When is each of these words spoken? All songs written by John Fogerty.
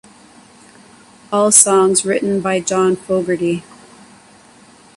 All 1.31 1.51
songs 1.51 2.03
written 2.03 2.41
by 2.41 2.59
John 2.59 2.95
Fogerty. 2.95 3.63